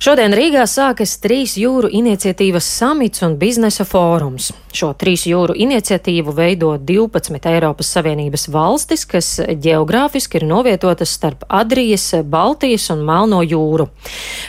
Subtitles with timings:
[0.00, 4.46] Šodien Rīgā sākas trīs jūru iniciatīvas samits un biznesa fórums.
[4.72, 9.28] Šo trīs jūru iniciatīvu veido 12 Eiropas Savienības valstis, kas
[9.60, 13.90] geogrāfiski ir novietotas starp Adrijas, Baltijas un Melno jūru.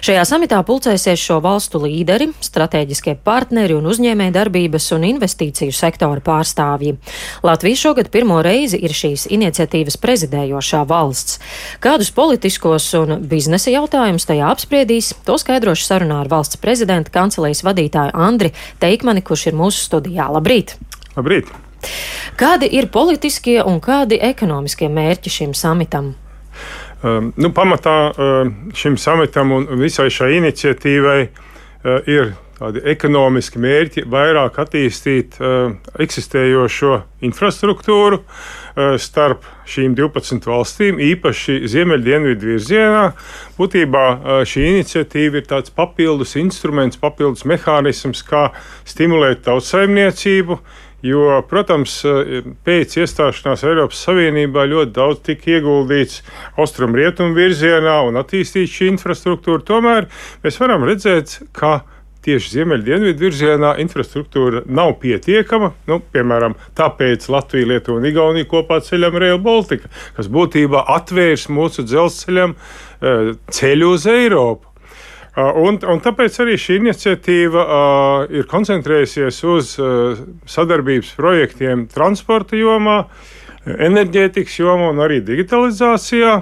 [0.05, 6.95] Šajā samitā pulcēsies šo valstu līderi, strateģiskie partneri un uzņēmē darbības un investīciju sektora pārstāvji.
[7.43, 11.41] Latvija šogad pirmo reizi ir šīs iniciatīvas prezidējošā valsts.
[11.83, 15.11] Kādus politiskos un biznesa jautājumus tajā apspriedīs,
[15.41, 20.21] to skaidrošu sarunā ar valsts prezidenta kancelējas vadītāju Andri Teikmani, kurš ir mūsu studijā.
[20.21, 20.75] Jā, labrīt!
[21.15, 21.49] Labrīt!
[22.37, 26.13] Kādi ir politiskie un kādi ekonomiskie mērķi šim samitam?
[27.01, 34.03] Um, nu, pamatā uh, šim samitam un visai šai iniciatīvai uh, ir tādi ekonomiski mērķi,
[34.11, 43.07] vairāk attīstīt uh, eksistējošo infrastruktūru uh, starp šīm 12 valstīm, īpaši ziemeļdienvidu virzienā.
[43.57, 48.49] Būtībā uh, šī iniciatīva ir tāds papildus instruments, papildus mehānisms, kā
[48.89, 50.61] stimulēt tautsaimniecību.
[51.01, 51.95] Jo, protams,
[52.61, 56.19] pēc iestāšanās Eiropas Savienībā ļoti daudz tika ieguldīts
[56.61, 59.63] austrumu-rietumu virzienā un attīstīts šī infrastruktūra.
[59.65, 60.05] Tomēr
[60.43, 61.79] mēs varam redzēt, ka
[62.25, 65.71] tieši ziemeļdienvidu virzienā infrastruktūra nav pietiekama.
[65.89, 71.85] Nu, piemēram, tāpēc Latvija, Lietuva un Igaunija kopā ceļam Rail Baltica, kas būtībā atvērs mūsu
[71.87, 74.71] dzelzceļam eh, ceļu uz Eiropu.
[75.31, 83.05] Un, un tāpēc arī šī iniciatīva uh, ir koncentrējusies uz uh, sadarbības projektiem transporta jomā,
[83.63, 86.33] enerģētikas jomā un arī digitalizācijā.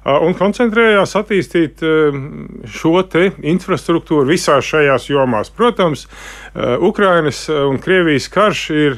[0.00, 2.14] Uh, un koncentrējās attīstīt uh,
[2.72, 3.02] šo
[3.52, 5.50] infrastruktūru visās šajās jomās.
[5.52, 8.96] Protams, uh, Ukrainas un Krievijas karš ir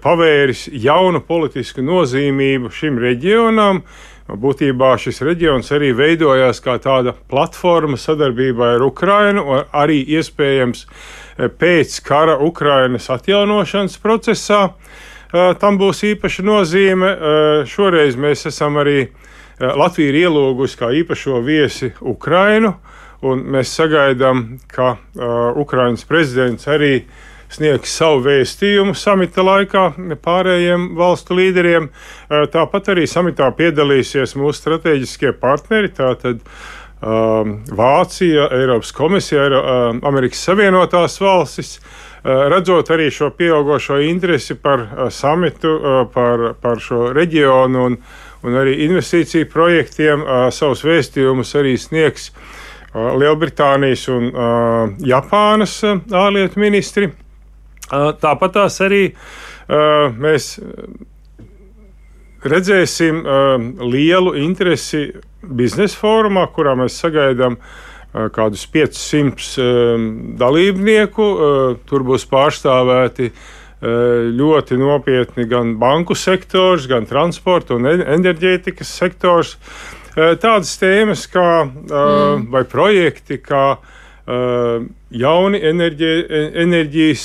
[0.00, 3.82] pavēris jaunu politisku nozīmību šim reģionam.
[4.32, 9.42] Būtībā šis reģions arī veidojās kā tāda platforma sadarbībai ar Ukrajinu,
[9.74, 10.86] arī iespējams
[11.60, 14.62] pēc kara Ukrainas atjaunošanas procesā.
[15.32, 17.10] Tam būs īpaša nozīme.
[17.68, 19.18] Šoreiz mēs esam arī Eh,
[19.62, 22.74] Latvija ir ielūgusi kā īpašo viesi Ukrainu,
[23.22, 27.04] un mēs sagaidām, ka uh, Ukrainas prezidents arī
[27.52, 29.84] sniegs savu vēstījumu samita laikā
[30.24, 31.90] pārējiem valstu līderiem.
[31.92, 35.92] Uh, tāpat arī samitā piedalīsies mūsu strateģiskie partneri.
[35.94, 41.76] Tātad, uh, Vācija, Eiropas komisija, uh, Amerikas Savienotās valstis.
[42.22, 45.72] Redzot arī šo pieaugušo interesi par samitu,
[46.14, 47.96] par, par šo reģionu un,
[48.42, 52.30] un arī investīciju projektiem savus vēstījumus arī sniegs
[52.92, 54.28] Lielbritānijas un
[55.08, 57.08] Japānas ārlietu ministri.
[57.88, 59.06] Tāpat tās arī
[60.20, 60.50] mēs
[62.42, 63.22] redzēsim
[63.80, 65.06] lielu interesi
[65.42, 67.56] biznesa fórumā, kurā mēs sagaidām
[68.34, 71.28] kādus 500 dalībnieku.
[71.88, 73.42] Tur būs pārstāvēti uh,
[73.82, 79.56] ļoti nopietni gan banku sektors, gan transporta un enerģētikas sektors.
[80.14, 82.46] Eh, tādas tēmas kā eh, mm.
[82.52, 83.64] vai projekti, kā
[84.22, 86.10] jauni enerģi,
[86.62, 87.24] enerģijas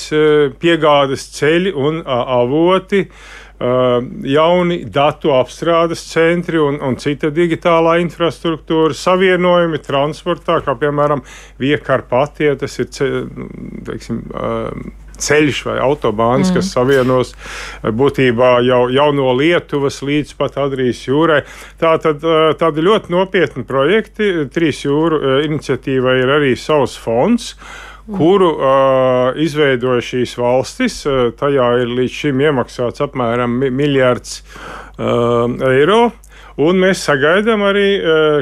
[0.57, 3.03] piegādes ceļi un avoti,
[3.57, 11.23] jauni datu apstrādes centri un, un cita digitālā infrastruktūra, savienojumi transportā, kā piemēram
[11.57, 12.91] Viekarpatie, tas ir,
[13.87, 14.21] teiksim,
[15.21, 16.57] ceļš vai autobāns, mm.
[16.57, 21.41] kas savienos eh, būtībā jau, jau no Lietuvas līdz pat Adrijas jūrai.
[21.81, 24.47] Tā tad eh, tādi ļoti nopietni projekti.
[24.53, 27.55] Trīs jūru eh, iniciatīvai ir arī savs fonds
[28.15, 31.01] kuru uh, izveidoja šīs valstis.
[31.07, 36.07] Uh, tajā ir līdz šim iemaksāts apmēram miljards uh, eiro.
[36.57, 37.99] Un mēs sagaidām arī,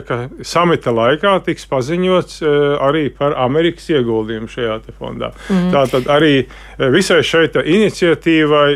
[0.08, 2.38] ka samita laikā tiks paziņots
[2.80, 5.34] arī par Amerikas ieguldījumu šajā fondā.
[5.52, 5.66] Mm.
[5.74, 6.30] Tātad arī
[6.96, 8.70] visai šai iniciatīvai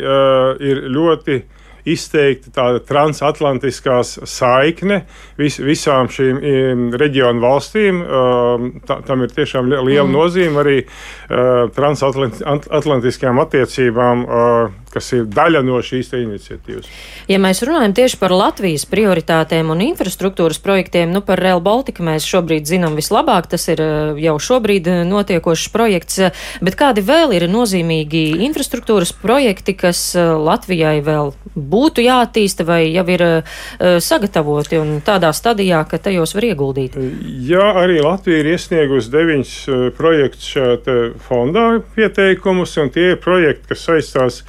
[0.60, 1.40] ir ļoti
[1.86, 5.04] izteikti tāda transatlantiskā saikne
[5.40, 8.04] vis, visām šīm reģionu valstīm.
[8.88, 10.14] Tā, tam ir tiešām liela mm.
[10.16, 10.78] nozīme arī
[11.76, 14.28] transatlantiskajām attiecībām
[14.94, 16.90] kas ir daļa no šīs iniciatīvas.
[17.30, 22.28] Ja mēs runājam tieši par Latvijas prioritātēm un infrastruktūras projektiem, nu par Rail Baltica mēs
[22.30, 26.22] šobrīd zinām vislabāk, tas ir eh, jau šobrīd notiekošs projekts,
[26.66, 31.34] bet kādi vēl ir nozīmīgi infrastruktūras projekti, kas Latvijai vēl
[31.70, 33.26] būtu jāattīsta vai jau ir
[34.04, 36.98] sagatavoti un tādā stadijā, ka tajos var ieguldīt?
[37.50, 39.56] Jā, arī Latvija ir iesniegusi deviņus
[39.98, 44.44] projektus šajā fondā pieteikumus, un tie ir projekti, kas saistās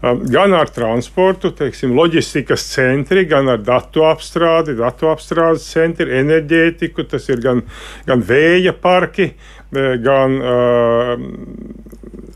[0.00, 7.28] gan ar transportu, teiksim, loģistikas centri, gan ar datu apstrādi, datu apstrādes centri, enerģētiku, tas
[7.28, 7.62] ir gan,
[8.08, 9.32] gan vēja parki,
[9.70, 11.12] gan uh,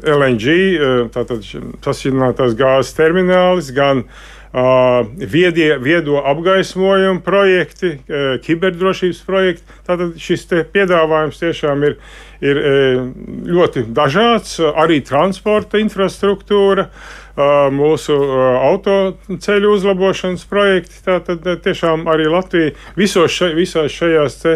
[0.04, 0.54] LNG,
[1.14, 1.44] tātad
[1.84, 4.04] sasinātās gāzes terminālis, gan
[5.18, 9.66] viedie, viedo apgaismojumu projekti, uh, kiberdrošības projekti.
[9.86, 11.96] Tātad šis piedāvājums tiešām ir,
[12.44, 12.60] ir
[13.50, 16.88] ļoti dažāds, arī transporta infrastruktūra.
[17.74, 21.00] Mūsu autoceļu uzlabošanas projekti.
[21.02, 24.52] Tātad tiešām arī Latvija visos še, visās šajās te,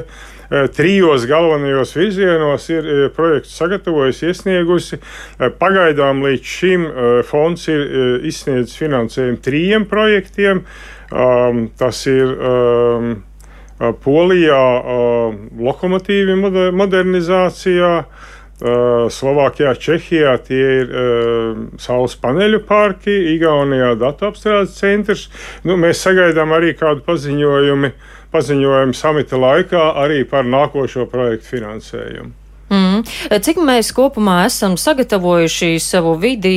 [0.77, 5.01] trijos galvenajos virzienos ir projekts sagatavojusi, iesniegusi.
[5.61, 6.87] Pagaidām līdz šim
[7.29, 7.85] fonds ir
[8.29, 10.65] izsniedzis finansējumu trījiem projektiem.
[11.79, 12.33] Tas ir
[14.03, 14.65] Polijā
[15.69, 16.35] lokomotīvi
[16.75, 17.93] modernizācijā,
[18.59, 25.29] Slovākijā, Čehijā tie ir uh, saules paneļu parki, Igaunijā datu apstrādes centrs.
[25.63, 27.93] Nu, mēs sagaidām arī kādu paziņojumu,
[28.35, 32.35] paziņojumu samita laikā arī par nākošo projektu finansējumu.
[32.69, 33.01] Mm.
[33.41, 36.51] Cik mēs kopumā esam sagatavojuši savu vidi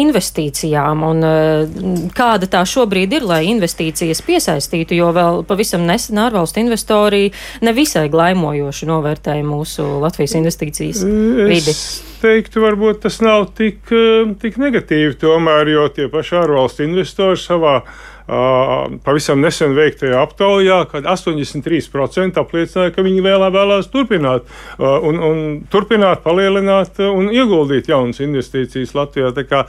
[0.00, 1.76] investīcijām un eh,
[2.16, 7.28] kāda tā šobrīd ir, lai investīcijas piesaistītu, jo vēl pavisam nesen ārvalstu investori
[7.62, 11.76] nevisai glaimojoši novērtēja mūsu Latvijas investīcijas vidi?
[11.76, 17.38] Es teiktu, varbūt tas nav tik, eh, tik negatīvi tomēr, jo tie paši ārvalstu investori
[17.38, 17.78] savā
[18.26, 26.24] pavisam nesen veiktajā aptaujā, kad 83% apliecināja, ka viņi vēlā vēlās turpināt un, un turpināt,
[26.24, 29.30] palielināt un ieguldīt jaunas investīcijas Latvijā.
[29.36, 29.62] Tā kā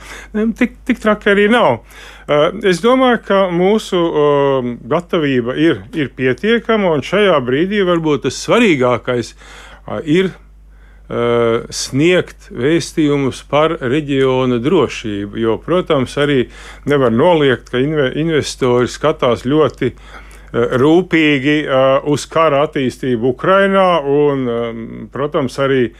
[0.58, 1.84] tik, tik traki arī nav.
[2.66, 4.02] Es domāju, ka mūsu
[4.90, 9.32] gatavība ir, ir pietiekama, un šajā brīdī varbūt tas svarīgākais
[10.04, 10.47] ir Uh,
[11.08, 15.38] sniegt vēstījumus par reģiona drošību.
[15.40, 16.42] Jo, protams, arī
[16.84, 20.18] nevar noliegt, ka investori skatās ļoti uh,
[20.52, 25.92] rūpīgi uh, uz kara attīstību Ukrajinā un, um, protams, arī,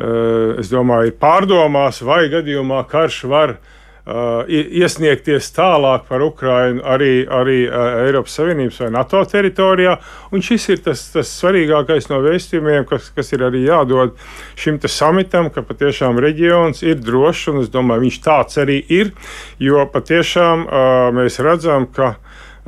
[0.00, 3.58] es domāju, ir pārdomās, vai gadījumā karš var
[4.08, 9.96] iesniegties tālāk par Ukrajinu arī, arī uh, Eiropas Savienības vai NATO teritorijā.
[10.32, 14.16] Un šis ir tas, tas svarīgākais no vēstījumiem, kas, kas ir arī jādod
[14.58, 19.12] šim samitam, ka patiešām reģions ir drošs, un es domāju, viņš tāds arī ir,
[19.60, 22.16] jo patiešām uh, mēs redzam, ka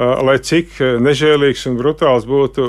[0.02, 2.64] lai cik nežēlīgs un brutāls būtu,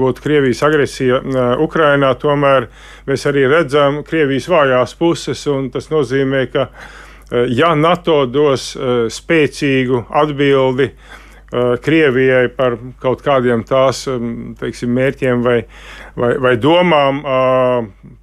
[0.00, 1.20] būtu Krievijas agresija
[1.60, 2.70] Ukrainā, tomēr
[3.06, 6.70] mēs arī redzam Krievijas vājās puses, un tas nozīmē, ka
[7.30, 14.06] ja NATO dos eh, spēcīgu atbildi eh, Krievijai par kaut kādiem tās
[14.60, 15.58] teiksim, mērķiem vai,
[16.16, 17.20] vai, vai domām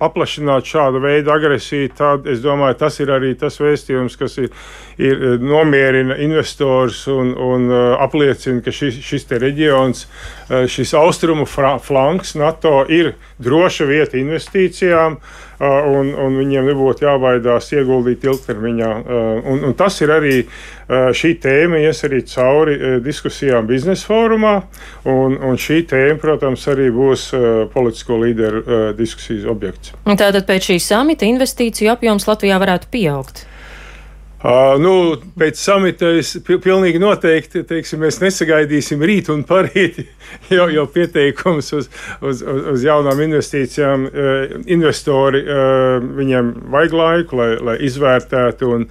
[0.02, 4.50] paplašināt šādu veidu agresiju, tad es domāju, tas ir arī tas vēstījums, kas ir,
[4.98, 7.70] ir nomierina investors un, un
[8.02, 10.06] apliecina, ka šis, šis reģions,
[10.50, 15.18] šis austrumu flanks NATO ir droša vieta investīcijām
[15.60, 18.92] un, un viņiem nebūtu jābaidās ieguldīt ilgtermiņā.
[19.46, 20.36] Un, un tas ir arī
[20.90, 24.56] šī tēma, ies arī cauri diskusijām biznesa fórumā,
[25.10, 27.30] un, un šī tēma, protams, arī būs
[27.74, 28.64] politisko līderu
[29.00, 29.96] diskusijas objekts.
[30.06, 33.46] Tātad pēc šī samita investīciju apjoms Latvijā varētu pieaugt.
[34.46, 34.92] Uh, nu,
[35.40, 40.04] pēc samita es pilnīgi noteikti teiksim, mēs nesagaidīsim rīt un parīt
[40.54, 41.88] jau, jau pieteikums uz,
[42.22, 44.06] uz, uz, uz jaunām investīcijām.
[44.06, 48.86] Uh, investori uh, viņiem vajag laiku, lai, lai izvērtētu un,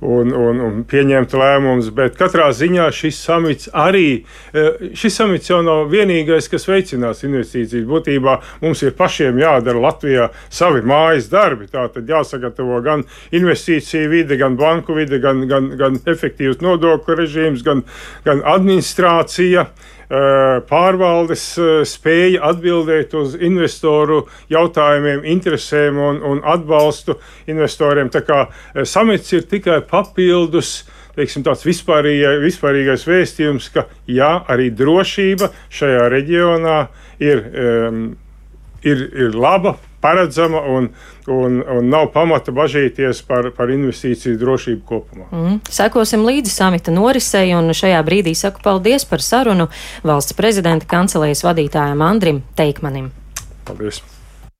[0.00, 5.60] un, un, un pieņemtu lēmumus, bet katrā ziņā šis samits arī, uh, šis samits jau
[5.66, 7.86] nav vienīgais, kas veicinās investīcijas.
[7.88, 11.68] Būtībā mums ir pašiem jādara Latvijā savi mājas darbi.
[11.72, 17.66] Tā tad jāsagatavo gan investīcija vide, gan banku vide, gan, gan, gan efektīvs nodokļu režīms,
[17.66, 17.84] gan,
[18.26, 19.68] gan administrācija.
[20.08, 28.08] Eh, pārvaldes eh, spēja atbildēt uz investoru jautājumiem, interesēm un, un atbalstu investoriem.
[28.08, 30.86] Tā kā eh, samits ir tikai papildus
[31.18, 36.78] teiksim, tāds vispārīgais, vispārīgais vēstījums, ka jā, arī drošība šajā reģionā
[37.20, 38.02] ir, um,
[38.86, 40.90] ir, ir laba, paredzama un,
[41.26, 45.30] un, un nav pamata bažīties par, par investīciju drošību kopumā.
[45.30, 45.56] Mm.
[45.70, 49.70] Sekosim līdzi samita norisei, un šajā brīdī saku paldies par sarunu
[50.06, 53.10] valsts prezidenta kancelējas vadītājam Andrim Teikmanim.
[53.68, 54.02] Paldies!